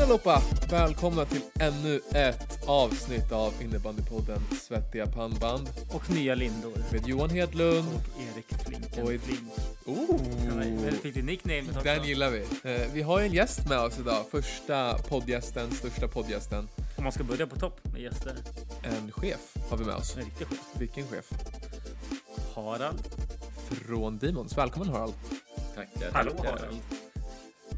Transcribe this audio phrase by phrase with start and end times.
[0.00, 0.42] Tjena allihopa!
[0.70, 6.72] Välkomna till ännu ett avsnitt av innebandypodden Svettiga pannband Och nya lindor.
[6.92, 7.88] med Johan Hedlund.
[7.88, 9.18] Och Erik Flinken Oj.
[9.18, 9.52] Flink.
[9.86, 10.16] Oh,
[10.84, 11.80] Väldigt viktigt nickname också.
[11.84, 12.40] den gillar vi.
[12.74, 14.24] Eh, vi har en gäst med oss idag.
[14.30, 16.68] Första poddgästen, största poddgästen.
[16.96, 18.34] Om man ska börja på topp med gäster.
[18.82, 20.16] En chef har vi med oss.
[20.16, 20.58] En riktig chef.
[20.78, 21.30] Vilken chef?
[22.54, 23.02] Harald.
[23.68, 24.58] Från Demons.
[24.58, 25.14] Välkommen Harald.
[25.74, 26.10] Tackar.
[26.12, 26.32] Hallå.
[26.44, 26.76] Harald.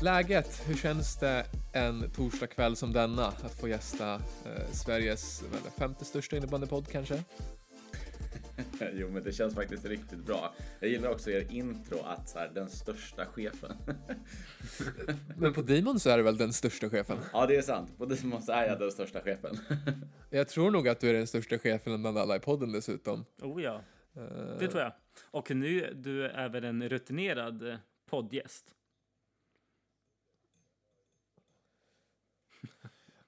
[0.02, 6.05] Läget, hur känns det en torsdagkväll som denna att få gästa eh, Sveriges väl, femte
[6.05, 7.23] största innebandypodd kanske?
[8.93, 10.55] Jo, men det känns faktiskt riktigt bra.
[10.80, 13.77] Jag gillar också er intro att så här, den största chefen.
[15.37, 17.19] Men på Demons är du väl den största chefen?
[17.32, 17.98] ja, det är sant.
[17.98, 19.59] På Dimons är jag den största chefen.
[20.30, 23.24] Jag tror nog att du är den största chefen bland alla i podden dessutom.
[23.43, 23.80] Oh ja,
[24.16, 24.93] Eh, det tror jag.
[25.30, 27.76] Och nu, du är väl en rutinerad eh,
[28.10, 28.74] poddgäst?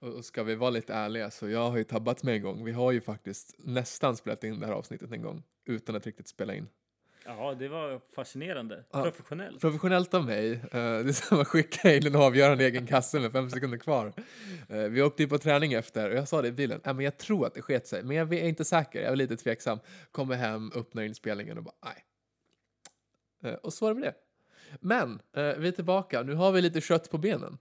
[0.04, 2.64] Och ska vi vara lite ärliga så jag har ju tabbat mig en gång.
[2.64, 6.28] Vi har ju faktiskt nästan spelat in det här avsnittet en gång utan att riktigt
[6.28, 6.68] spela in.
[7.26, 8.84] Ja, det var fascinerande.
[8.90, 9.02] Ja.
[9.02, 9.60] Professionellt.
[9.60, 10.52] Professionellt av mig.
[10.52, 14.12] Eh, Det är som att skicka in en avgörande egen kasse med fem sekunder kvar.
[14.68, 16.80] Eh, Vi åkte ju på träning efter och jag sa det i bilen.
[16.84, 19.02] "Ja, men jag tror att det sket sig, men jag är inte säker.
[19.02, 19.78] Jag är lite tveksam.
[20.10, 22.04] Kommer hem, öppnar inspelningen och bara nej.
[23.52, 24.14] Eh, Och så är det med det.
[24.80, 26.22] Men vi är tillbaka.
[26.22, 27.58] Nu har vi lite kött på benen.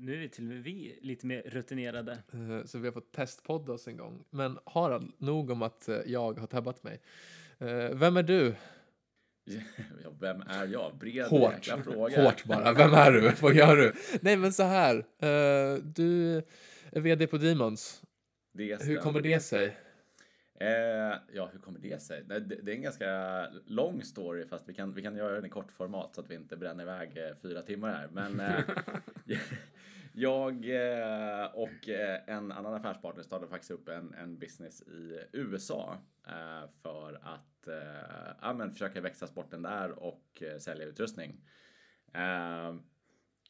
[0.00, 2.12] Nu är till och med vi lite mer rutinerade.
[2.32, 4.24] Eh, Så vi har fått testpodda oss en gång.
[4.30, 7.00] Men Harald, nog om att eh, jag har tabbat mig.
[7.58, 8.54] Eh, Vem är du?
[10.04, 10.98] Ja, vem är jag?
[10.98, 11.64] Bred Hårt.
[11.84, 12.24] fråga.
[12.24, 12.72] Hårt bara.
[12.72, 13.32] Vem är du?
[13.40, 13.92] Vad gör du?
[14.20, 15.04] Nej, men så här.
[15.94, 16.36] Du
[16.92, 18.02] är vd på Demons.
[18.52, 19.76] Det Hur kommer det sig?
[20.62, 22.24] Eh, ja, hur kommer det sig?
[22.24, 25.48] Det, det, är en ganska lång story, fast vi kan, vi kan göra den i
[25.48, 28.08] kort format så att vi inte bränner iväg eh, fyra timmar här.
[28.12, 28.64] Men eh,
[30.12, 35.98] jag eh, och eh, en annan affärspartner startade faktiskt upp en, en business i USA
[36.26, 41.40] eh, för att eh, ja, men försöka växa sporten där och eh, sälja utrustning.
[42.14, 42.74] Eh,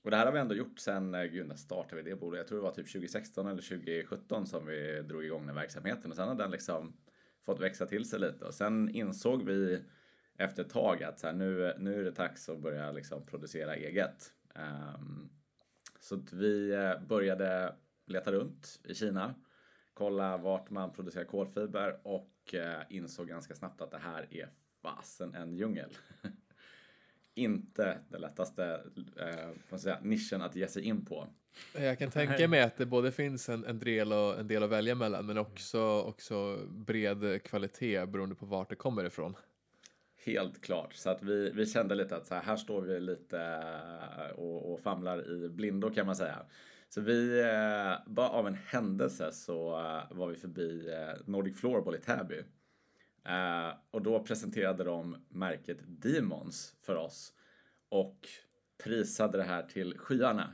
[0.03, 2.39] och det här har vi ändå gjort sen, eh, gud när startade vi det bolaget?
[2.39, 6.17] Jag tror det var typ 2016 eller 2017 som vi drog igång den verksamheten och
[6.17, 6.97] sen har den liksom
[7.43, 9.83] fått växa till sig lite och sen insåg vi
[10.39, 13.77] efter ett tag att så här, nu, nu är det dags att börja liksom producera
[13.77, 14.33] eget.
[14.55, 15.31] Um,
[16.01, 17.75] så att vi eh, började
[18.07, 19.35] leta runt i Kina,
[19.95, 24.51] kolla vart man producerar kolfiber och eh, insåg ganska snabbt att det här är
[24.83, 25.91] fasen en djungel.
[27.35, 28.81] Inte den lättaste
[29.71, 31.29] eh, säga, nischen att ge sig in på.
[31.75, 34.71] Jag kan tänka mig att det både finns en, en, del, och, en del att
[34.71, 39.37] välja mellan men också, också bred kvalitet beroende på vart det kommer ifrån.
[40.25, 40.95] Helt klart.
[40.95, 43.41] Så att vi, vi kände lite att så här, här står vi lite
[44.19, 46.47] eh, och, och famlar i blindo kan man säga.
[46.89, 50.91] Så vi, eh, bara av en händelse så eh, var vi förbi
[51.27, 52.43] Nordic Floorball i Täby.
[53.25, 57.35] Eh, och då presenterade de märket Demons för oss
[57.89, 58.29] och
[58.85, 60.53] prisade det här till skyarna.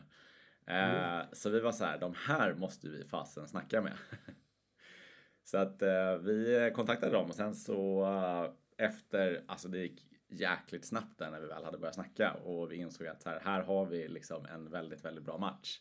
[0.67, 3.93] Eh, Så vi var så här, de här måste vi fasen snacka med.
[5.45, 10.85] Så att eh, vi kontaktade dem och sen så eh, efter, alltså det gick jäkligt
[10.85, 13.87] snabbt där när vi väl hade börjat snacka och vi insåg att här, här har
[13.87, 15.81] vi liksom en väldigt, väldigt bra match.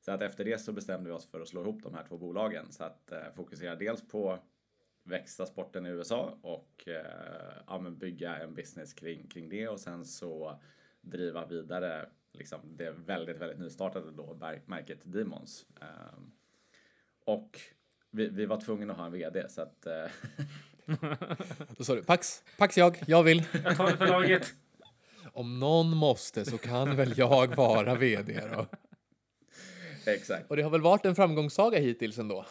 [0.00, 2.18] Så att efter det så bestämde vi oss för att slå ihop de här två
[2.18, 4.38] bolagen så att eh, fokusera dels på
[5.04, 9.80] växa sporten i USA och eh, ja, men bygga en business kring, kring det och
[9.80, 10.60] sen så
[11.00, 15.66] driva vidare liksom det väldigt, väldigt nystartade då mär- märket Demons.
[15.80, 16.32] Ehm,
[17.24, 17.60] och
[18.10, 20.06] vi, vi var tvungna att ha en vd så att eh,
[21.76, 23.42] Då sa du Pax, Pax jag, jag vill.
[23.64, 24.54] Jag tar det för laget.
[25.32, 28.66] Om någon måste så kan väl jag vara vd då.
[30.06, 30.50] exakt.
[30.50, 32.46] Och det har väl varit en framgångssaga hittills ändå?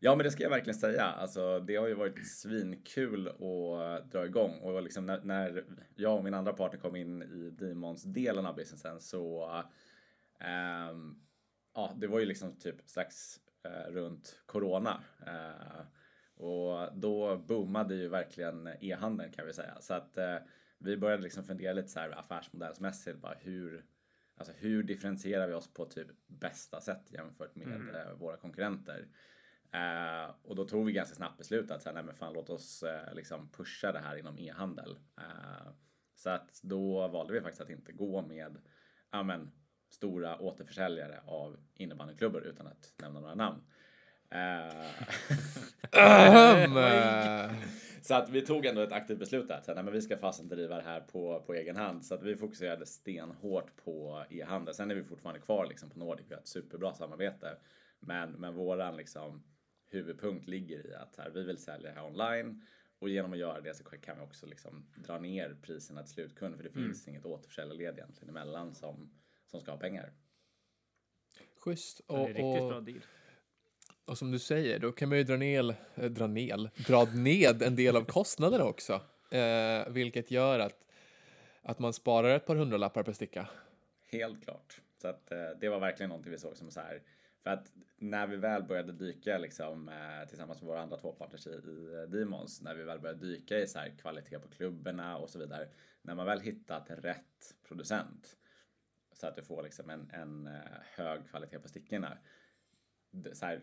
[0.00, 1.04] Ja, men det ska jag verkligen säga.
[1.04, 5.64] Alltså, det har ju varit svinkul att dra igång och liksom när, när
[5.94, 9.50] jag och min andra partner kom in i Demons-delen av businessen så
[10.40, 11.16] ehm,
[11.74, 15.00] ja, det var ju liksom typ strax eh, runt corona.
[15.26, 15.86] Eh,
[16.44, 19.80] och då boomade ju verkligen e-handeln kan vi säga.
[19.80, 20.36] Så att eh,
[20.78, 23.18] vi började liksom fundera lite så här affärsmodellsmässigt.
[23.18, 23.84] Bara hur,
[24.36, 29.08] alltså hur differentierar vi oss på typ bästa sätt jämfört med eh, våra konkurrenter?
[29.72, 32.82] Eh, och då tog vi ganska snabbt beslut att säga, nej men fan låt oss
[32.82, 34.98] eh, liksom pusha det här inom e-handel.
[35.18, 35.68] Eh,
[36.14, 38.58] så att då valde vi faktiskt att inte gå med
[39.12, 39.52] ja, men,
[39.90, 43.62] stora återförsäljare av innebandyklubbor utan att nämna några namn.
[44.30, 44.86] Eh,
[48.06, 50.76] Så att vi tog ändå ett aktivt beslut att nej, men vi ska fasen driva
[50.76, 52.04] det här på, på egen hand.
[52.04, 54.74] Så att vi fokuserade stenhårt på e-handel.
[54.74, 56.26] Sen är vi fortfarande kvar liksom på Nordic.
[56.28, 57.56] Vi har ett superbra samarbete.
[58.00, 59.42] Men, men våran liksom
[59.96, 62.62] huvudpunkt ligger i att här, vi vill sälja det här online.
[62.98, 66.56] Och genom att göra det så kan vi också liksom dra ner priserna till slutkund.
[66.56, 69.10] För det finns inget återförsäljarled egentligen emellan som,
[69.46, 70.12] som ska ha pengar.
[71.58, 72.00] Schysst.
[72.08, 73.00] Det är Och, riktigt bra och, deal.
[74.04, 77.62] och som du säger, då kan man ju dra ner, eh, dra ner, dra ned
[77.62, 79.00] en del av kostnaderna också.
[79.30, 80.86] Eh, vilket gör att,
[81.62, 83.48] att man sparar ett par hundralappar per sticka.
[84.06, 84.80] Helt klart.
[85.02, 87.02] Så att eh, det var verkligen någonting vi såg som så här.
[87.46, 91.46] För att när vi väl började dyka liksom eh, tillsammans med våra andra två partners
[91.46, 95.30] i, i Demons, när vi väl började dyka i så här kvalitet på klubborna och
[95.30, 95.68] så vidare.
[96.02, 98.36] När man väl hittat rätt producent
[99.12, 102.18] så att du får liksom en, en eh, hög kvalitet på stickorna.
[103.10, 103.60] Det, så här,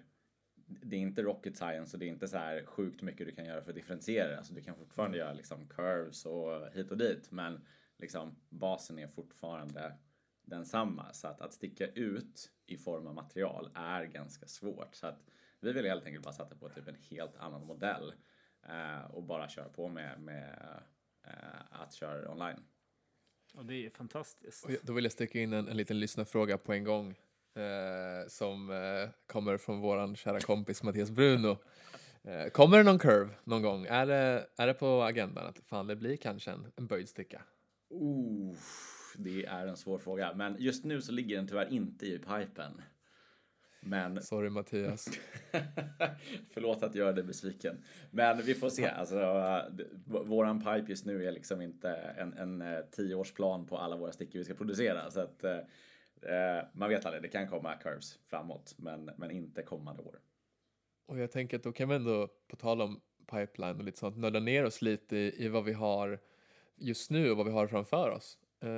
[0.65, 3.45] det är inte rocket science och det är inte så här sjukt mycket du kan
[3.45, 4.37] göra för att differentiera.
[4.37, 7.65] Alltså du kan fortfarande göra liksom curves och hit och dit, men
[7.97, 9.97] liksom basen är fortfarande
[10.45, 11.13] densamma.
[11.13, 14.95] Så att, att sticka ut i form av material är ganska svårt.
[14.95, 15.25] Så att
[15.59, 18.13] vi vill helt enkelt bara sätta på typ en helt annan modell
[18.63, 20.79] eh, och bara köra på med, med
[21.23, 22.63] eh, att köra online.
[23.53, 24.65] Och det är ju fantastiskt.
[24.65, 27.15] Och då vill jag sticka in en, en liten lyssnarfråga på en gång.
[27.55, 31.57] Eh, som eh, kommer från våran kära kompis Mattias Bruno.
[32.23, 33.85] Eh, kommer det någon curve någon gång?
[33.85, 37.41] Är det, är det på agendan att fan det blir kanske en, en böjd sticka?
[37.89, 38.55] Oh,
[39.17, 42.81] det är en svår fråga, men just nu så ligger den tyvärr inte i pipen.
[43.85, 45.07] Men Sorry Mattias.
[46.53, 47.83] Förlåt att göra dig besviken.
[48.11, 48.87] Men vi får se.
[48.87, 49.15] Alltså,
[50.05, 54.39] våran pipe just nu är liksom inte en, en eh, tioårsplan på alla våra stickor
[54.39, 55.11] vi ska producera.
[55.11, 55.57] Så att eh,
[56.21, 60.19] eh, man vet aldrig, det kan komma curves framåt, men, men inte kommande år.
[61.05, 63.01] Och jag tänker att då kan vi ändå, på tal om
[63.31, 66.19] pipeline och lite sånt, nörda ner oss lite i, i vad vi har
[66.75, 68.37] just nu och vad vi har framför oss.
[68.63, 68.69] Eh,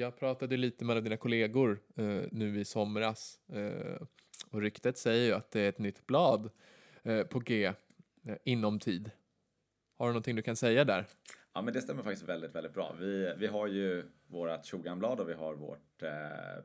[0.00, 4.02] jag pratade lite med dina kollegor eh, nu i somras eh,
[4.50, 6.50] och ryktet säger ju att det är ett nytt blad
[7.30, 7.72] på G
[8.44, 9.10] inom tid.
[9.98, 11.06] Har du någonting du kan säga där?
[11.54, 12.96] Ja, men det stämmer faktiskt väldigt, väldigt bra.
[13.00, 16.08] Vi, vi har ju vårat Shogun-blad och vi har vårt eh,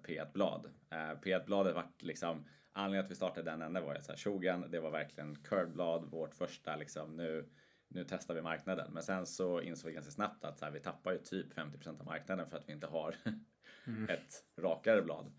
[0.07, 0.65] P1-blad.
[0.89, 4.71] Eh, P1-bladet vart liksom, anledningen att vi startade den änden var ju så här, Shogun,
[4.71, 7.49] det var verkligen curvblad, vårt första liksom, nu,
[7.89, 8.94] nu testar vi marknaden.
[8.94, 12.00] Men sen så insåg vi ganska snabbt att så här, vi tappar ju typ 50%
[12.00, 13.15] av marknaden för att vi inte har
[14.09, 15.31] ett rakare blad.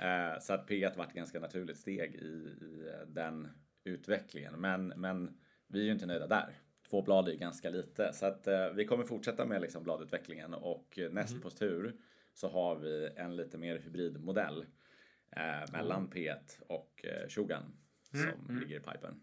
[0.00, 3.48] Eh, så att P1 vart ett ganska naturligt steg i, i eh, den
[3.84, 4.60] utvecklingen.
[4.60, 6.54] Men, men vi är ju inte nöjda där.
[6.90, 8.12] Två blad är ju ganska lite.
[8.12, 11.96] Så att eh, vi kommer fortsätta med liksom bladutvecklingen och näst på tur
[12.34, 14.66] så har vi en lite mer hybridmodell
[15.30, 17.76] eh, mellan P1 och eh, Shogun
[18.12, 19.20] som ligger i pipen.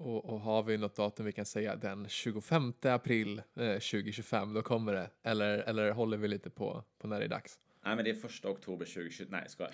[0.00, 4.62] Och, och har vi något datum vi kan säga den 25 april eh, 2025, då
[4.62, 5.10] kommer det.
[5.22, 7.58] Eller, eller håller vi lite på, på när det är dags?
[7.84, 9.24] Nej men det är första oktober 2020.
[9.28, 9.72] Nej jag skojar.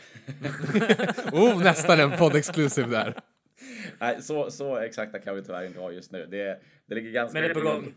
[1.32, 3.14] Oh, nästan en podd exclusive där.
[4.00, 6.26] Nej, så, så exakta kan vi tyvärr inte vara just nu.
[6.26, 7.94] Det, det ligger ganska Men det är på mycket-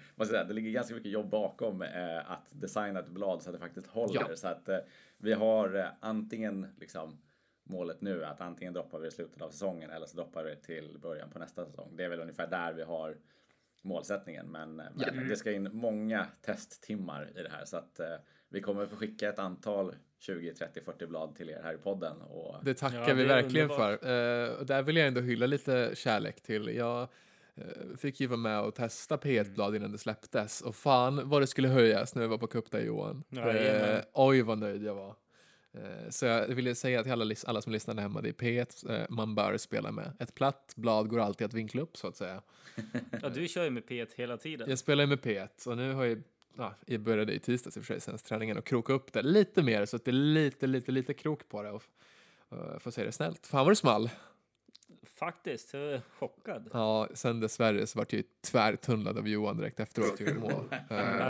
[0.16, 3.54] Måste säga, det ligger ganska mycket jobb bakom eh, att designa ett blad så att
[3.54, 4.26] det faktiskt håller.
[4.30, 4.36] Ja.
[4.36, 4.78] Så att eh,
[5.18, 7.18] vi har eh, antingen liksom
[7.64, 10.98] målet nu att antingen droppar vi i slutet av säsongen eller så droppar vi till
[11.02, 11.96] början på nästa säsong.
[11.96, 13.16] Det är väl ungefär där vi har
[13.82, 14.46] målsättningen.
[14.46, 18.06] Men, men det ska in många testtimmar i det här så att eh,
[18.48, 22.20] vi kommer få skicka ett antal 20, 30, 40 blad till er här i podden.
[22.22, 24.00] Och Det tackar Ja, vi det är verkligen underbart.
[24.00, 24.44] för.
[24.44, 26.68] Eh, och där vill jag ändå hylla lite kärlek till.
[26.76, 27.02] Jag
[27.54, 30.60] eh, fick ju vara med och testa P1-blad innan det släpptes.
[30.60, 33.24] Och fan vad det skulle höjas när vi var på cup där Johan.
[33.28, 35.14] Ja, eh, oj vad nöjd jag var.
[35.74, 39.06] Eh, så jag ville säga till alla, alla som lyssnar hemma, det är P1 eh,
[39.08, 40.12] man bör spela med.
[40.18, 42.42] Ett platt blad går alltid att vinkla upp så att säga.
[43.22, 44.70] Ja, du kör ju med P1 hela tiden.
[44.70, 46.22] Jag spelar ju med P1 och nu har jag,
[46.56, 49.22] ja, jag började i tisdags i och för sig, senaste träningen, och kroka upp det
[49.22, 51.70] lite mer så att det är lite, lite, lite krok på det.
[51.70, 51.82] Och,
[52.52, 53.46] uh, får säga det snällt.
[53.46, 54.10] Fan vad det small.
[55.14, 56.70] Faktiskt, jag är chockad.
[56.72, 60.20] Ja, sen dessvärre så vart jag ju tvärtunnlad av Johan direkt efteråt.
[60.90, 61.28] Eh,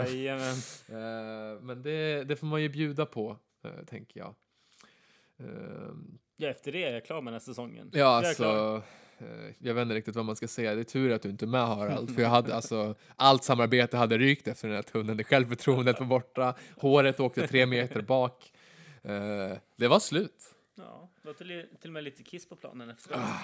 [0.95, 3.35] eh, men det, det får man ju bjuda på, eh,
[3.85, 4.35] tänker jag.
[5.39, 7.89] Ehm, Ja, efter det är jag klar med den här säsongen.
[7.93, 8.81] Ja, alltså.
[9.17, 9.25] eh,
[9.59, 10.75] Jag vet inte riktigt vad man ska säga.
[10.75, 12.15] Det är tur att du inte är med Harald.
[12.15, 15.17] För jag hade alltså, allt samarbete hade rykt efter den här tunneln.
[15.17, 16.55] Det självförtroendet var borta.
[16.77, 18.51] Håret åkte tre meter bak.
[19.03, 20.51] Eh, Det var slut.
[20.77, 23.15] Ja, det var till, till och med lite kiss på planen efter.
[23.15, 23.39] Ah.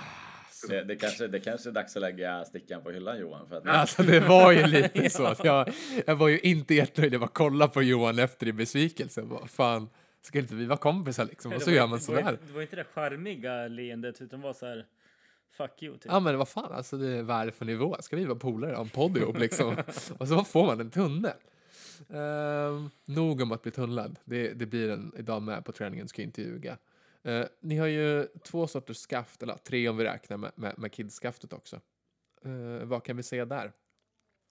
[0.70, 3.50] det, det, kanske, det kanske är dags att lägga stickan på hyllan Johan.
[3.50, 5.26] För att Alltså det var ju lite så.
[5.26, 5.74] Att jag,
[6.06, 7.14] jag var ju inte jättenöjd.
[7.14, 9.24] Jag bara kolla på Johan efter i besvikelse.
[9.48, 9.90] Fan,
[10.22, 11.54] ska inte vi vara kompisar liksom?
[11.54, 12.40] Och så gör man sådär.
[12.48, 14.86] Det var inte det charmiga leendet, utan var så här
[15.52, 16.06] Fuck you, typ.
[16.06, 17.98] Ja men vad fan, alltså det, är det för nivå?
[18.00, 19.78] Ska vi vara polare och en podd ihop liksom?
[20.18, 21.38] och så får man en tunnel.
[22.12, 24.20] Uh, nog om att bli tunnlad.
[24.26, 26.78] Det, det blir en idag med på träningen, ska inte ljuga.
[27.28, 30.92] Uh, ni har ju två sorters skaft, eller tre om vi räknar med, med, med
[30.92, 31.80] kidskaftet också.
[32.46, 33.72] Uh, vad kan vi se där?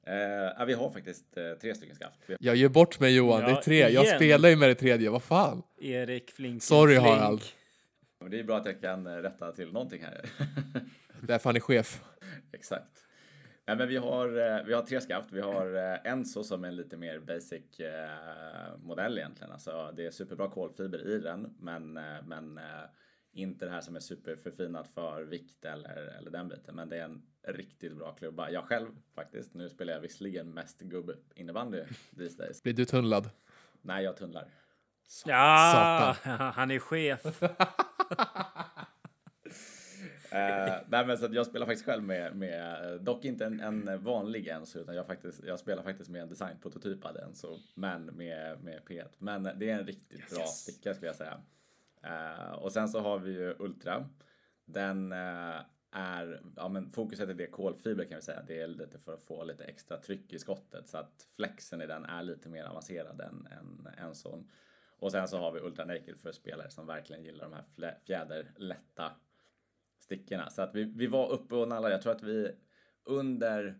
[0.06, 0.14] Eh,
[0.58, 2.18] ja, vi har faktiskt eh, tre stycken skaft.
[2.40, 3.78] Jag ger bort mig Johan, det är Ja, tre.
[3.78, 4.16] Jag igen.
[4.16, 5.62] spelar ju med det tredje, vad fan?
[5.80, 6.62] Erik Flink.
[6.62, 7.06] Sorry, Flink.
[7.08, 7.42] Harald.
[8.30, 10.24] det är bra att jag kan eh, rätta till någonting här.
[11.20, 12.02] Därför han är chef.
[12.52, 13.06] Exakt.
[13.66, 15.28] Nej, men vi har, eh, vi har tre skaft.
[15.32, 17.62] Vi har eh, en så som en lite mer basic
[18.82, 19.52] modell egentligen.
[19.52, 21.92] Alltså, det är superbra kolfiber i den, men,
[22.26, 22.60] men
[23.32, 26.76] inte det här som är superförfinat för vikt eller, eller den biten.
[26.76, 28.50] Men det är en riktigt bra klubba.
[28.50, 31.84] Jag själv faktiskt, nu spelar jag visserligen mest gubb-innebandy
[32.18, 32.62] these days.
[32.62, 33.30] Blir du tunnlad?
[33.82, 34.48] Nej, jag tunnlar.
[35.26, 36.16] Ja,
[36.54, 37.42] han är chef.
[40.32, 44.02] Eh, nej, men så att jag spelar faktiskt själv med, med dock inte en, en
[44.02, 48.80] vanlig Enso, utan jag, faktiskt, jag spelar faktiskt med en designprototypad Enso, men med, med
[48.88, 49.08] P1.
[49.18, 51.40] Men det är en riktigt bra sticka skulle jag säga.
[52.02, 54.08] Eh, och sen så har vi ju Ultra.
[54.64, 58.42] Den eh, är, ja men fokuset är det kolfiber kan vi säga.
[58.42, 61.86] Det är lite för att få lite extra tryck i skottet så att flexen i
[61.86, 64.50] den är lite mer avancerad än, än Enson.
[64.98, 69.12] Och sen så har vi Ultra Naked för spelare som verkligen gillar de här fjäderlätta
[69.98, 70.50] stickorna.
[70.50, 71.94] Så att vi, vi var uppe och nallade.
[71.94, 72.52] Jag tror att vi
[73.04, 73.78] under,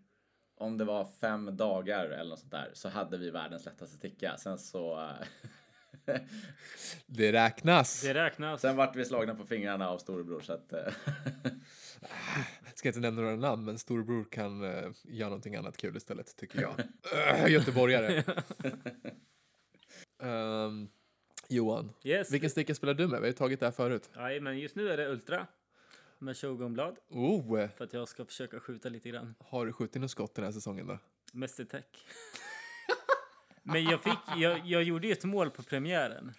[0.54, 4.36] om det var fem dagar eller något sånt där, så hade vi världens lättaste sticka.
[4.36, 5.00] Sen så...
[5.00, 5.26] Eh,
[7.07, 8.02] Det räknas.
[8.02, 8.61] Det räknas.
[8.61, 10.73] Sen vart vi slagna på fingrarna av storebror så att...
[10.73, 10.92] eh,
[12.75, 16.61] Ska inte nämna några namn, men storebror kan uh, göra någonting annat kul istället, tycker
[16.61, 16.75] jag.
[17.45, 18.25] uh, göteborgare.
[20.23, 20.88] Ehm,
[21.49, 22.30] Johan, Yes.
[22.33, 23.21] vilken sticka spelar du med?
[23.21, 24.11] Vi har ju tagit det här förut.
[24.16, 25.47] Nej, men just nu är det Ultra
[26.19, 29.35] med shogunblad Oh, för att jag ska försöka skjuta lite grann.
[29.38, 30.99] har du skjutit något skott den här säsongen då?
[31.33, 31.85] Mästertech.
[33.72, 36.32] Men jag fick, jag, jag gjorde ju ett mål på premiären.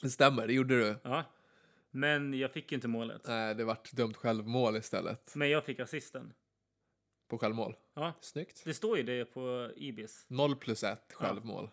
[0.00, 0.96] Det stämmer, det gjorde du.
[1.02, 1.24] Ja.
[1.90, 3.22] Men jag fick ju inte målet.
[3.26, 5.32] Nej, det vart dömt självmål istället.
[5.36, 6.32] Men jag fick assisten.
[7.28, 7.76] På självmål.
[7.94, 8.62] Ja, Snyggt.
[8.64, 10.24] det står ju det på Ibis.
[10.28, 11.70] 0 plus 1 självmål.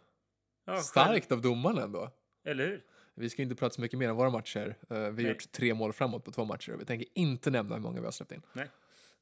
[0.66, 2.12] Ja, själv- Starkt av domaren ändå.
[2.44, 2.84] Eller hur?
[3.16, 4.76] Vi ska inte prata så mycket mer om våra matcher.
[4.90, 5.26] Eh, vi har Nej.
[5.28, 6.72] gjort tre mål framåt på två matcher.
[6.72, 8.42] Vi tänker inte nämna hur många vi har släppt in.
[8.54, 8.70] Nej.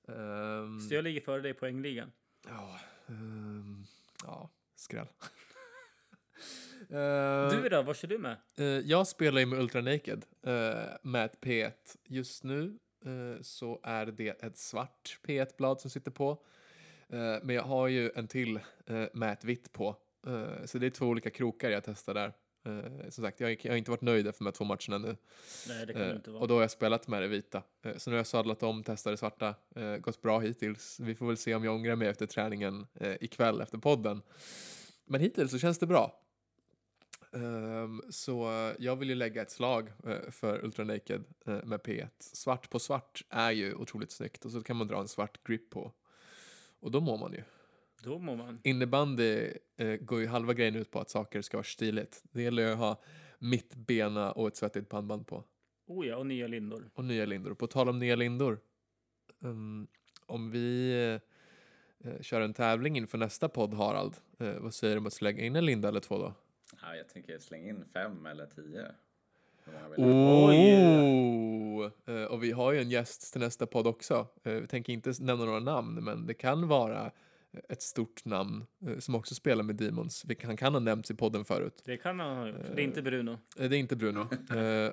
[0.08, 2.12] Ehm, Så jag ligger före dig i poängligan.
[2.48, 3.84] Ja, ehm,
[4.24, 4.50] ja
[4.82, 5.08] skräll.
[6.90, 8.38] Ehm, Du då, vad kör du med?
[8.58, 10.74] eh, jag spelar ju med Ultra Naked eh,
[11.04, 11.72] med ett P1.
[12.08, 16.32] Just nu eh, så är det ett svart P1-blad som sitter på.
[17.10, 19.96] Eh, men jag har ju en till eh, med ett vitt på.
[20.28, 22.34] Eh, så det är två olika krokar jag testar där.
[22.66, 25.08] Eh, som sagt, jag, har- jag har inte varit nöjd efter de här två matcherna
[25.08, 25.18] nu.
[25.68, 26.42] Nej, det kan du Eh, inte vara.
[26.42, 27.64] och då har jag spelat med det vita.
[27.82, 29.56] Eh, så nu har jag sadlat om, testat det svarta.
[29.76, 31.00] Eh, gått bra hittills.
[31.00, 34.22] Vi får väl se om jag ångrar mig efter träningen eh, ikväll efter podden.
[35.12, 36.20] Men hittills så känns det bra.
[37.34, 42.10] Ehm, så jag vill ju lägga ett slag eh, för Ultra Naked eh, med P1.
[42.20, 45.70] Svart på svart är ju otroligt snyggt och så kan man dra en svart grip
[45.70, 45.92] på.
[46.80, 47.44] Och då mår man ju.
[48.04, 48.60] Då mår man.
[48.64, 52.24] Innebandy eh, går ju halva grejen ut på att saker ska vara stiligt.
[52.32, 53.02] Det gäller ju att ha
[53.40, 55.44] mittbena och ett svettigt pannband på.
[55.88, 56.90] Oh ja, och nya lindor.
[56.94, 57.54] Och nya lindor.
[57.54, 58.60] På tal om nya lindor.
[59.40, 59.88] Um,
[60.26, 61.20] om vi
[62.04, 64.16] eh, kör en tävling inför nästa podd, Harald.
[64.40, 66.34] eh, vad säger du om att slänga in en linda eller två då?
[66.82, 68.86] ja, jag tänker slänga in fem eller tio.
[69.98, 71.92] Oh.
[72.08, 74.28] Eh, och vi har ju en gäst till nästa podd också.
[74.44, 77.12] Eh, vi tänker inte nämna några namn, men det kan vara
[77.70, 80.26] ett stort namn eh, som också spelar med Demons.
[80.44, 81.82] Han kan ha nämnts i podden förut.
[81.86, 82.58] Det kan han ha gjort.
[82.76, 83.32] Det är inte Bruno.
[83.60, 84.28] Eh, Det är inte Bruno.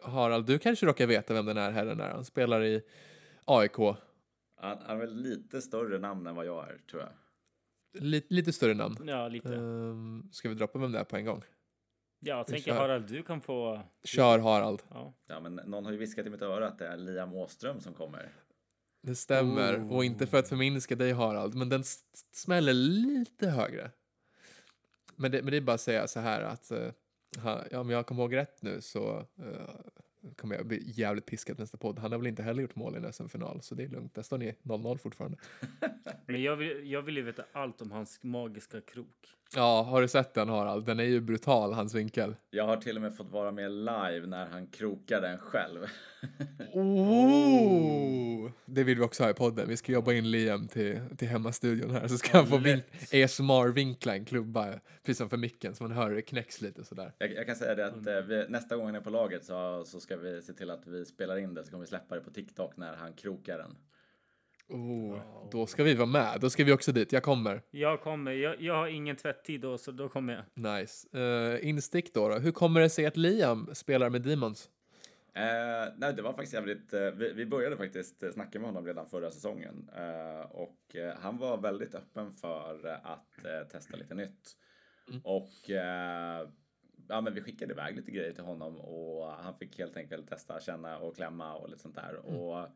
[0.03, 2.09] Harald, du kanske råkar veta vem den här herren är.
[2.11, 2.83] Han spelar i
[3.45, 3.77] AIK.
[4.61, 7.11] Han, han är väl lite större namn än vad jag är, tror jag.
[8.03, 8.97] Lite, lite större namn.
[9.07, 9.49] Ja, lite.
[9.49, 11.43] Um, ska vi droppa vem det är på en gång?
[12.21, 12.81] Jag vi tänker kör.
[12.81, 13.81] Harald, du kan få...
[14.05, 14.83] Kör Harald.
[14.91, 15.15] Ja.
[15.27, 17.95] Ja, men någon har ju viskat i mitt öra att det är Liam Åström som
[17.95, 18.33] kommer.
[19.03, 19.79] Det stämmer.
[19.79, 19.97] Oh.
[19.97, 21.85] Och inte för att förminska dig Harald, men den
[22.33, 23.91] smäller lite högre.
[25.17, 26.91] Men det, men det är bara att säga så här att uh,
[27.43, 29.81] ha, ja, om jag kommer ihåg rätt nu så eh,
[30.37, 31.99] kommer jag bli jävligt piskad nästa podd.
[31.99, 34.15] Han har väl inte heller gjort mål i en SM-final, så det är lugnt.
[34.15, 35.39] Där står ni 0-0 fortfarande.
[36.27, 39.35] Men jag vill, jag vill ju veta allt om hans magiska krok.
[39.57, 40.87] Ja, har du sett den Harald?
[40.87, 42.37] Den är ju brutal, hans vinkel.
[42.51, 45.81] Jag har till och med fått vara med live när han krokar den själv.
[46.73, 48.51] Oh!
[48.67, 49.69] Det vill vi också ha i podden.
[49.69, 54.15] Vi ska jobba in Liam till, till hemmastudion här så ska han få vink- ASMR-vinkla
[54.15, 54.67] en klubba
[55.03, 57.13] precis som för micken så man hör det knäcks lite sådär.
[57.19, 59.85] Jag, jag kan säga det att eh, vi, nästa gång han är på laget så,
[59.87, 62.21] så ska vi se till att vi spelar in det så kommer vi släppa det
[62.21, 63.77] på TikTok när han krokar den.
[64.69, 65.21] Oh,
[65.51, 66.41] då ska vi vara med.
[66.41, 67.13] Då ska vi också dit.
[67.13, 67.63] Jag kommer.
[67.71, 68.33] Jag kommer.
[68.33, 70.81] Jag, jag har ingen tvätttid då, så då kommer jag.
[70.81, 71.19] Nice.
[71.19, 72.39] Uh, instick då, då.
[72.39, 74.71] Hur kommer det sig att Liam spelar med Demons?
[75.35, 76.93] Eh, nej, det var faktiskt jävligt.
[76.93, 79.91] Eh, vi, vi började faktiskt snacka med honom redan förra säsongen
[80.51, 84.57] och han var väldigt öppen för att testa lite nytt.
[85.25, 85.71] Och
[87.09, 90.61] ja, men vi skickade iväg lite grejer till honom och han fick helt enkelt testa,
[90.61, 92.17] känna och klämma och lite sånt där.
[92.17, 92.69] Och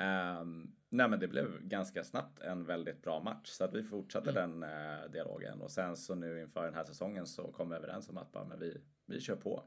[0.00, 4.30] Um, nej men det blev ganska snabbt en väldigt bra match så att vi fortsatte
[4.30, 4.60] mm.
[4.60, 8.08] den uh, dialogen och sen så nu inför den här säsongen så kom vi överens
[8.08, 9.62] om att bara, men vi, vi kör på.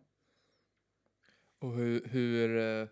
[1.60, 2.88] Och hur, hur, uh,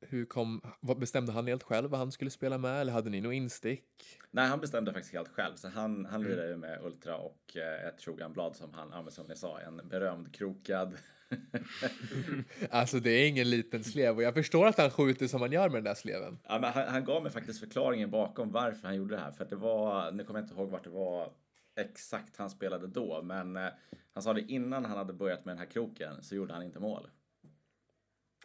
[0.00, 3.20] hur kom, vad bestämde han helt själv vad han skulle spela med eller hade ni
[3.20, 4.18] något instick?
[4.30, 6.32] Nej, han bestämde faktiskt helt själv så han, han mm.
[6.32, 10.34] lirade ju med Ultra och uh, ett Shogun-blad som han, som ni sa, en berömd
[10.34, 10.96] krokad
[12.70, 15.68] alltså det är ingen liten slev och jag förstår att han skjuter som han gör
[15.68, 16.38] med den där sleven.
[16.48, 19.32] Ja, men han, han gav mig faktiskt förklaringen bakom varför han gjorde det här.
[19.32, 21.32] För det var, nu kommer jag inte ihåg vart det var
[21.76, 23.68] exakt han spelade då, men eh,
[24.14, 26.80] han sa det innan han hade börjat med den här kroken så gjorde han inte
[26.80, 27.08] mål.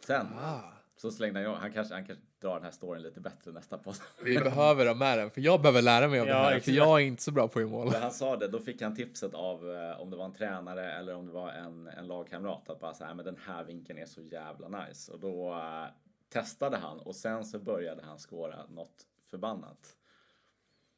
[0.06, 0.60] Sen ah.
[0.96, 3.96] så slängde han han kanske, han kanske drar den här storyn lite bättre nästa podd.
[4.24, 6.72] Vi behöver ha med den, för jag behöver lära mig om ja, det här, för
[6.72, 7.90] jag är inte så bra på att mål.
[7.90, 10.92] När han sa det, då fick han tipset av eh, om det var en tränare
[10.92, 14.06] eller om det var en, en lagkamrat att bara säga, men den här vinkeln är
[14.06, 15.12] så jävla nice.
[15.12, 15.86] Och då eh,
[16.28, 19.96] testade han och sen så började han skåra något förbannat.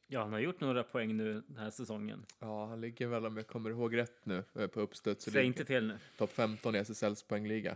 [0.07, 2.25] Ja, han har gjort några poäng nu den här säsongen.
[2.39, 5.25] Ja, han ligger väl om jag kommer ihåg rätt nu eh, på uppstuds.
[5.25, 5.97] Säg inte fel nu.
[6.17, 7.75] Topp 15 i SSLs poängliga.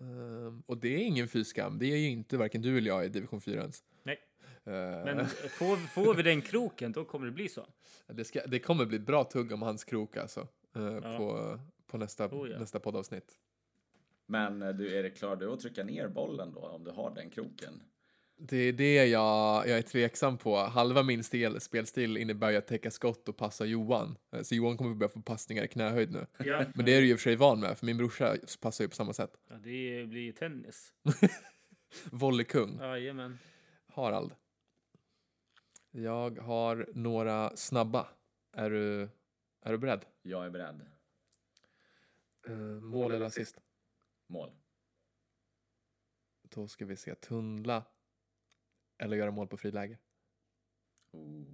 [0.00, 1.78] Um, och det är ingen fy skam.
[1.78, 3.84] Det är ju inte varken du eller jag i division 4 ens.
[4.02, 4.18] Nej.
[4.66, 4.72] Uh,
[5.04, 7.66] Men får, får vi den kroken, då kommer det bli så.
[8.06, 10.48] Det, ska, det kommer bli bra tugg om hans krok alltså.
[10.76, 11.18] Uh, ja.
[11.18, 12.58] på, på nästa, oh, ja.
[12.58, 13.38] nästa poddavsnitt.
[14.26, 17.14] Men eh, du, är det klar du att trycka ner bollen då, om du har
[17.14, 17.82] den kroken?
[18.40, 20.56] Det är det jag, jag är tveksam på.
[20.56, 24.18] Halva min stel, spelstil innebär ju att täcka skott och passa Johan.
[24.42, 26.26] Så Johan kommer börja få passningar i knähöjd nu.
[26.38, 26.64] Ja.
[26.74, 28.94] Men det är du ju för sig van med, för min brorsa passar ju på
[28.94, 29.40] samma sätt.
[29.48, 30.92] Ja, det blir tennis.
[32.04, 32.78] Volleykung.
[32.80, 33.38] Jajamän.
[33.86, 34.34] Harald.
[35.90, 38.08] Jag har några snabba.
[38.52, 39.08] Är du,
[39.62, 40.04] är du beredd?
[40.22, 40.86] Jag är beredd.
[42.48, 43.60] Uh, mål eller assist?
[44.26, 44.50] Mål.
[46.42, 47.14] Då ska vi se.
[47.14, 47.84] Tunnla
[48.98, 49.98] eller göra mål på friläge?
[51.12, 51.44] Oh.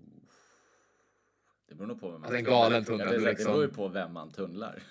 [1.68, 2.24] Det beror nog på vem man...
[2.24, 3.08] Alltså en galen tunnel.
[3.08, 3.44] Det, liksom.
[3.44, 4.82] det beror ju på vem man tunnlar.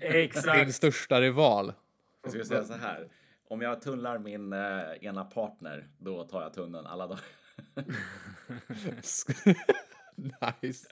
[0.00, 0.58] Exakt.
[0.58, 1.72] Din största rival.
[2.22, 3.08] Jag ska säga så här.
[3.48, 4.58] Om jag tunnlar min eh,
[5.00, 7.24] ena partner, då tar jag tunneln alla dagar.
[10.62, 10.88] nice.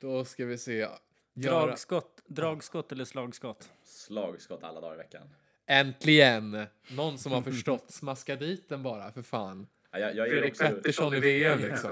[0.00, 0.88] Då ska vi se.
[1.34, 3.72] Dragskott, dragskott eller slagskott?
[3.84, 5.28] Slagskott alla dagar i veckan.
[5.66, 6.66] Äntligen!
[6.96, 7.90] Någon som har förstått.
[7.90, 9.66] Smaska dit den bara, för fan.
[9.90, 11.90] Ja, jag, jag Fredrik också, Pettersson i VM liksom.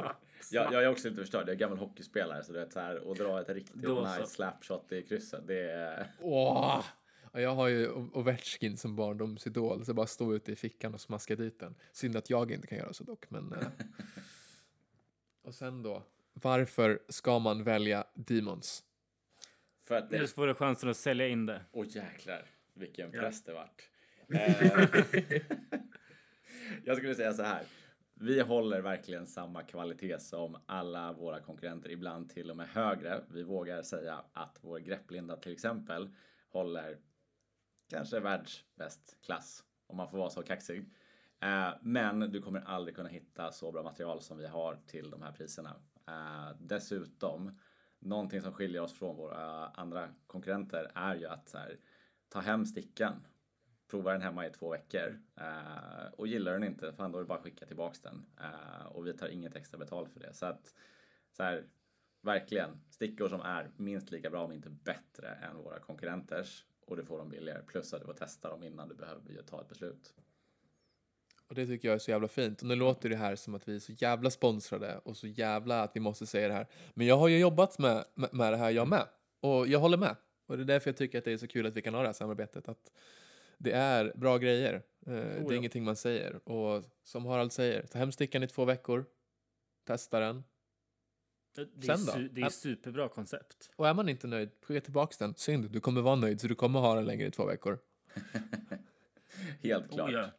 [0.51, 1.43] jag, jag är också lite förstörd.
[1.43, 4.93] Jag är gammal hockeyspelare så du vet så här och dra ett riktigt nice slapshot
[4.93, 5.47] i krysset.
[5.47, 6.07] Det är...
[6.21, 6.85] Åh!
[7.33, 11.61] Jag har ju Ovechkin som barndomsidol, så bara stå ute i fickan och smaska dit
[11.61, 11.75] den.
[11.93, 13.53] Synd att jag inte kan göra så dock, men...
[13.53, 13.59] Eh.
[15.43, 18.85] och sen då, varför ska man välja Demons?
[19.85, 20.19] För att det...
[20.19, 21.61] Nu får du chansen att sälja in det.
[21.73, 23.53] Åh jäklar, vilken press ja.
[23.53, 23.89] det vart.
[24.31, 25.43] Eh,
[26.85, 27.63] jag skulle säga så här.
[28.21, 33.25] Vi håller verkligen samma kvalitet som alla våra konkurrenter, ibland till och med högre.
[33.31, 36.15] Vi vågar säga att vår grepplinda till exempel
[36.49, 36.99] håller
[37.91, 40.91] kanske världsbäst klass, om man får vara så kaxig.
[41.41, 45.23] Eh, men du kommer aldrig kunna hitta så bra material som vi har till de
[45.23, 45.77] här priserna.
[46.09, 47.59] Eh, dessutom,
[47.99, 51.79] någonting som skiljer oss från våra andra konkurrenter är ju att här,
[52.29, 53.27] ta hem stickan
[53.89, 57.29] prova den hemma i två veckor eh, och gillar den inte, fan då är det
[57.29, 60.35] bara att skicka tillbaks den Eh, och vi tar inget extra betalt för det.
[60.35, 60.75] Så att
[61.33, 61.65] så här,
[62.23, 67.05] verkligen stickor som är minst lika bra om inte bättre än våra konkurrenters och du
[67.05, 70.15] får dem billigare plus att du får testa dem innan du behöver ta ett beslut.
[71.49, 72.63] Och det tycker jag är så jävla fint.
[72.63, 75.83] Och nu låter det här som att vi är så jävla sponsrade och så jävla
[75.83, 76.67] att vi måste säga det här.
[76.95, 79.07] Men jag har ju jobbat med, med, med det här jag med.
[79.41, 80.17] Och jag håller med.
[80.47, 82.01] Och det är därför jag tycker att det är så kul att vi kan ha
[82.01, 82.69] det här samarbetet.
[82.69, 82.93] Att
[83.59, 84.75] det är bra grejer.
[85.07, 86.49] Eh, det är ingenting man säger.
[86.49, 89.05] Och som Harald säger, ta hem stickan i två veckor.
[89.87, 90.45] Testa den.
[91.55, 92.29] Det är, Sen då?
[92.35, 93.71] det är superbra koncept.
[93.77, 95.35] Och är man inte nöjd, skicka tillbaka den.
[95.35, 97.79] Synd, du kommer vara nöjd så du kommer ha den längre i två veckor.
[99.63, 100.11] Helt klart.
[100.11, 100.31] Oh, ja.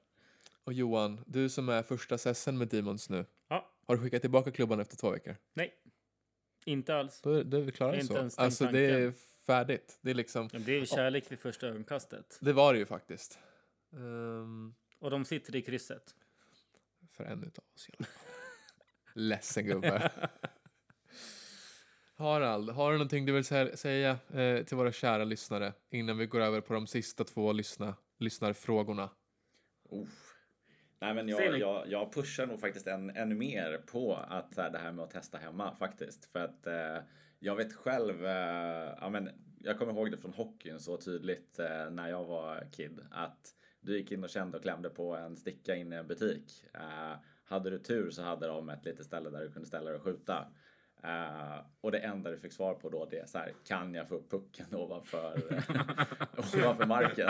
[0.63, 3.25] Och Johan, du som är första sessen med Demons nu.
[3.47, 3.71] Ja.
[3.87, 5.35] Har du skickat tillbaka klubban efter två veckor?
[5.53, 5.73] Nej,
[6.65, 7.21] inte alls.
[7.21, 8.17] Då är, då är vi klara Inte så.
[8.17, 9.13] ens Alltså det är.
[9.53, 9.99] Färdigt.
[10.01, 12.37] Det är liksom, Det är kärlek vid första ögonkastet.
[12.41, 13.39] det var det ju faktiskt.
[13.93, 16.15] Ehm, Och de sitter i krysset.
[17.11, 18.23] för en utav oss i alla fall.
[19.13, 20.11] Ledsen gubbe.
[22.15, 26.25] Harald, har du någonting du vill sä- säga eh, till våra kära lyssnare innan vi
[26.25, 29.09] går över på de sista två lyssna, lyssnarfrågorna?
[29.91, 30.35] Uff.
[31.01, 34.69] Nej, men jag, jag, jag pushar nog faktiskt än, ännu mer på att så här,
[34.69, 36.25] det här med att testa hemma faktiskt.
[36.25, 36.97] För att eh,
[37.39, 41.89] jag vet själv, eh, ja, men, jag kommer ihåg det från hockeyn så tydligt eh,
[41.89, 42.99] när jag var kid.
[43.11, 46.65] Att du gick in och kände och klämde på en sticka in i en butik.
[46.73, 49.95] Eh, hade du tur så hade de ett litet ställe där du kunde ställa dig
[49.95, 50.47] och skjuta.
[51.03, 54.07] Eh, och det enda du fick svar på då det är så här, kan jag
[54.07, 55.41] få upp pucken ovanför,
[56.37, 57.29] ovanför marken?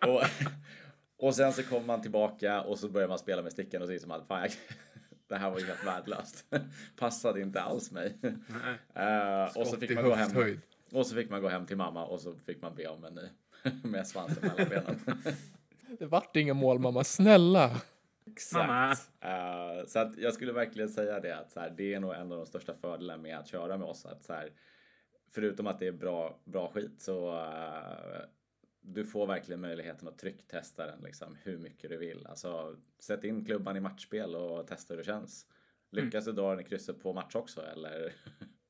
[0.10, 0.22] och,
[1.16, 3.94] och sen så kommer man tillbaka och så börjar man spela med stickan och så
[3.94, 4.52] inser man att fan, jag,
[5.28, 6.46] det här var ju helt värdelöst.
[6.96, 8.18] Passade inte alls mig.
[8.94, 10.58] Eh, och, så fick man gå hem,
[10.92, 13.14] och så fick man gå hem till mamma och så fick man be om en
[13.14, 13.28] ny
[13.90, 15.00] med svansen mellan benen.
[15.98, 17.70] Det vart inga mål mamma, snälla!
[18.26, 18.68] Exakt.
[18.68, 18.90] Mamma.
[19.20, 22.32] Eh, så att jag skulle verkligen säga det att så här, det är nog en
[22.32, 24.06] av de största fördelarna med att köra med oss.
[24.06, 24.50] Att så här,
[25.30, 28.24] förutom att det är bra, bra skit så eh,
[28.86, 32.26] du får verkligen möjligheten att trycktesta den liksom hur mycket du vill.
[32.26, 35.46] Alltså sätt in klubban i matchspel och testa hur det känns.
[35.90, 38.12] Lyckas du dra den i krysset på match också eller?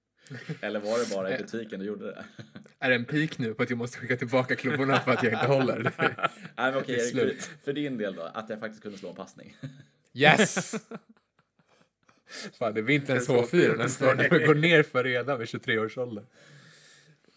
[0.61, 2.25] eller var det bara i butiken du gjorde det?
[2.79, 5.33] Är det en pik nu på att jag måste skicka tillbaka klubborna för att jag
[5.33, 5.93] inte håller?
[6.57, 9.57] Nej men okej, för, för din del då, att jag faktiskt kunde slå en passning.
[10.13, 10.75] Yes!
[12.59, 14.15] Fan, det är vinterns H4 nästa år.
[14.15, 16.25] Det går ner för redan vid 23 års ålder.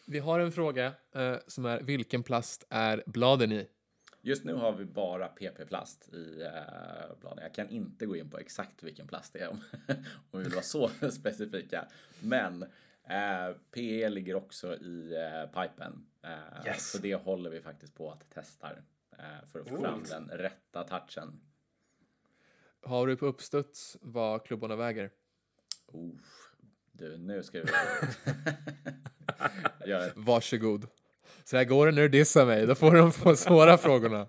[0.09, 3.67] Vi har en fråga eh, som är vilken plast är bladen i?
[4.21, 7.43] Just nu har vi bara PP-plast i eh, bladen.
[7.43, 9.61] Jag kan inte gå in på exakt vilken plast det är om,
[10.31, 11.87] om vi vill vara så specifika.
[12.21, 12.63] Men
[13.03, 16.05] eh, PE ligger också i eh, pipen.
[16.23, 16.91] Eh, Yes.
[16.91, 20.83] Så det håller vi faktiskt på att testa eh, för att få fram den rätta
[20.83, 21.39] touchen.
[22.81, 25.11] Har du på uppstuds vad klubborna väger?
[25.87, 26.15] Oh,
[26.97, 27.63] du, nu ska vi
[29.93, 30.87] ett Varsågod.
[31.43, 32.67] Så här går det när du dissar mig.
[32.67, 34.27] Då får de få svåra frågorna.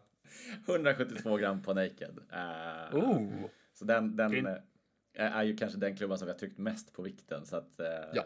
[0.66, 2.18] 172 gram på naked.
[2.33, 3.33] Eh, Oh.
[3.74, 4.57] Så den, den eh,
[5.14, 7.46] är ju kanske den klubban som vi har tryckt mest på vikten.
[7.46, 8.24] Så att, eh, Ja.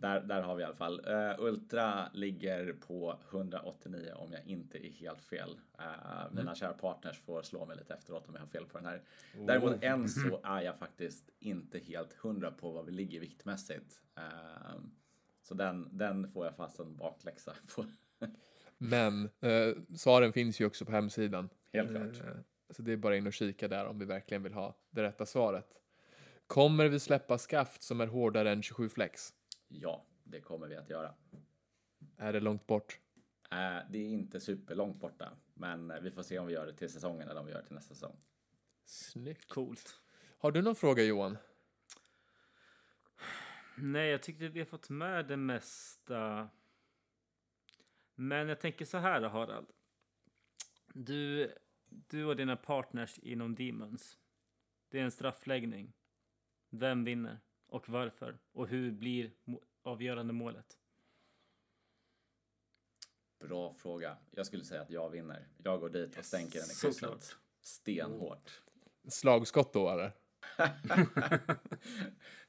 [0.00, 1.02] Där, där har vi i alla fall.
[1.06, 5.60] Eh, Ultra ligger på 189 om jag inte är helt fel.
[5.78, 8.86] Eh, Mina kära partners får slå mig lite efteråt om jag har fel på den
[8.86, 9.02] här.
[9.46, 14.00] Däremot än så är jag faktiskt inte helt hundra på vad vi ligger viktmässigt.
[14.16, 14.80] Eh,
[15.42, 17.84] så den, den får jag fast en bakläxa på.
[18.78, 19.30] Men
[19.96, 21.48] svaren finns ju också på hemsidan.
[21.72, 22.22] Helt klart.
[22.70, 25.26] Så det är bara in och kika där om vi verkligen vill ha det rätta
[25.26, 25.80] svaret.
[26.46, 29.34] Kommer vi släppa skaft som är hårdare än 27 flex?
[29.68, 31.14] Ja, det kommer vi att göra.
[32.16, 32.98] Är det långt bort?
[33.50, 36.92] Eh, Det är inte superlångt borta, men vi får se om vi gör det till
[36.92, 38.16] säsongen eller om vi gör det till nästa säsong.
[38.84, 39.48] Snyggt.
[39.48, 40.00] Coolt.
[40.38, 41.38] Har du någon fråga Johan?
[43.76, 46.48] Nej, jag tyckte vi har fått med det mesta.
[48.14, 49.66] Men jag tänker så här Harald.
[50.94, 51.52] Du,
[51.88, 54.18] du och dina partners inom Demons.
[54.88, 55.92] Det är en straffläggning.
[56.70, 57.40] Vem vinner?
[57.68, 58.38] Och varför?
[58.52, 59.30] Och hur blir
[59.82, 60.66] avgörande målet?
[63.40, 64.16] Bra fråga.
[64.30, 65.46] Jag skulle säga att jag vinner.
[65.64, 67.36] Jag går dit och stänker den i krysset.
[67.62, 68.62] Stenhårt.
[69.08, 70.12] Slagskott då eller?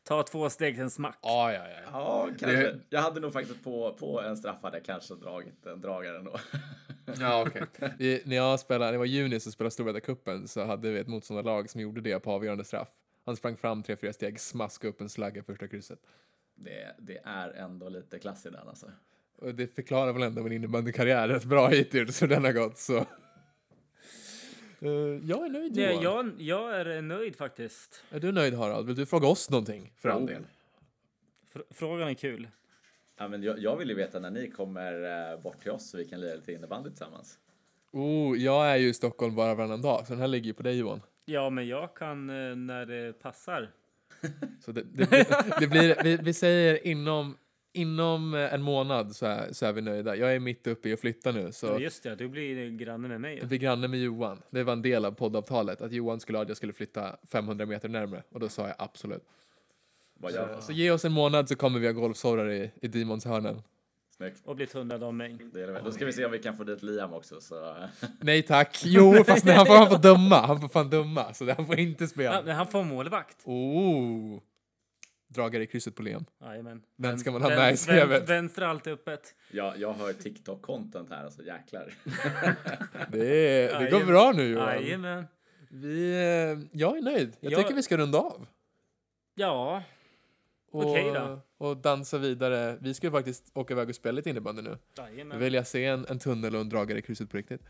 [0.04, 1.20] Ta två steg till en smack.
[1.22, 1.80] Ja, ja, ja.
[1.92, 2.80] Ja, kanske.
[2.90, 6.40] Jag hade nog faktiskt på, på en straff hade jag kanske dragit en dragare ändå.
[7.20, 7.66] Ja, okej.
[7.98, 11.08] Vi- När jag spelade, när det var juni så spelade Storvreta-cupen så hade vi ett
[11.08, 12.88] motståndarlag som gjorde det på avgörande straff.
[13.30, 16.00] Han sprang fram tre, fyra steg, smaskade upp en slagga första krysset.
[16.56, 18.92] Det, det är ändå lite klass i den alltså.
[19.38, 22.98] Och det förklarar väl ändå min innebandykarriär rätt bra hittills hur den har gått så.
[22.98, 24.90] Eh,
[25.24, 28.04] jag är nöjd Nej, jag, jag är nöjd faktiskt.
[28.12, 28.88] Är du nöjd Harald?
[28.88, 30.28] Vill du fråga oss någonting för all Oh.
[30.28, 30.44] del?
[31.54, 32.48] Fr- frågan är kul.
[33.18, 35.98] Ja, men jag, jag vill ju veta när ni kommer eh, bort till oss så
[35.98, 37.40] vi kan lira lite innebandy tillsammans.
[37.92, 40.64] Oh, jag är ju i Stockholm bara varannan dag så den här ligger ju på
[40.64, 41.02] dig Johan.
[41.32, 43.70] Ja, men jag kan eh, när det passar.
[44.66, 47.38] Så det, det, blir- det blir, vi, vi säger inom,
[47.74, 50.16] inom eh, en månad så är, så är vi nöjda.
[50.16, 53.08] Jag är mitt uppe i att flytta nu Ja, så just det, du blir granne
[53.08, 53.38] med mig.
[53.38, 54.42] jag blir granne med Johan.
[54.50, 57.66] Det var en del av poddavtalet att Johan skulle ha att jag skulle flytta 500
[57.66, 59.24] meter närmre och då sa jag absolut.
[60.22, 63.62] Så, så ge oss en månad så kommer vi ha golfsorrar i, i Demons hörnen.
[64.20, 64.42] Snyggt.
[64.46, 65.38] Och bli tunnad av mig.
[65.54, 65.82] Det är det.
[65.86, 67.42] Då ska vi se om vi kan få dit Liam också.
[67.42, 67.76] Så.
[68.22, 68.82] Nej tack.
[68.86, 70.36] Jo, fast nej, han, får, han får döma.
[70.46, 71.34] Han får fan döma.
[71.34, 72.42] Så han får inte Ja, spela.
[72.42, 73.38] men han får målvakt.
[73.46, 74.40] Oh.
[75.28, 76.26] Dragare i krysset på Liam.
[76.44, 76.82] Jajamän.
[76.98, 78.26] Den ska man ha med i CV:t.
[78.26, 79.36] Vänster alltid öppet.
[79.52, 81.94] Jag, jag har TikTok-content här, alltså jäklar.
[83.12, 84.68] Det, det går bra nu Johan.
[84.68, 85.26] Jajamän.
[85.70, 87.36] Vi, eh, jag är nöjd.
[87.40, 88.48] Jag Jag- tycker vi ska runda av.
[89.36, 89.84] Ja,
[90.72, 91.42] Och, Okej då.
[91.58, 92.78] och dansa vidare.
[92.82, 94.70] Vi ska ju faktiskt åka iväg och spela lite innebandy nu.
[94.70, 95.40] Nu jajamän.
[95.40, 97.62] vill jag se en, en tunnel och en dragare i krysset på riktigt.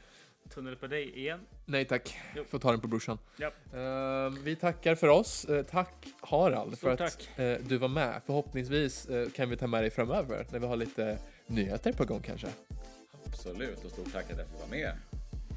[0.49, 1.39] Tunnel på dig igen.
[1.65, 2.17] Nej tack.
[2.35, 2.43] Jo.
[2.49, 3.17] Får ta den på brorsan.
[3.37, 3.47] Ja.
[3.73, 5.45] Eh, vi tackar för oss.
[5.45, 8.21] Eh, tack Harald för Stort att eh, du var med.
[8.25, 12.21] Förhoppningsvis eh, kan vi ta med dig framöver när vi har lite nyheter på gång
[12.21, 12.47] kanske.
[13.25, 14.91] Absolut, och stort tack att jag fick vara med.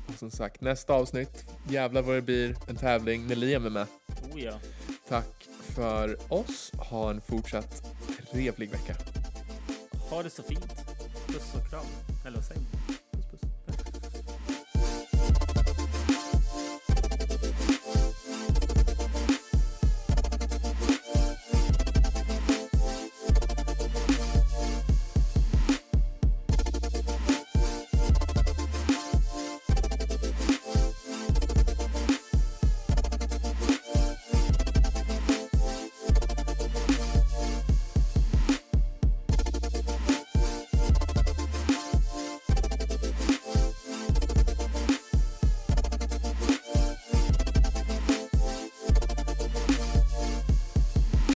[0.09, 3.87] Och som sagt, nästa avsnitt, jävlar vad det blir, en tävling när Liam är med.
[4.33, 4.61] Oh ja.
[5.09, 6.73] Tack för oss.
[6.79, 7.83] Ha en fortsatt
[8.33, 8.97] trevlig vecka.
[10.11, 10.67] Ha det så fint.
[11.27, 11.85] Puss och kram.
[12.27, 12.82] Eller vad säger man?